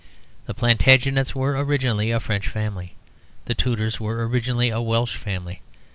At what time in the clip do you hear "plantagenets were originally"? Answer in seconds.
0.55-2.09